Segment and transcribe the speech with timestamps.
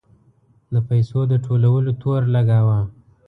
[0.73, 2.79] د پیسو د ټولولو تور لګاوه.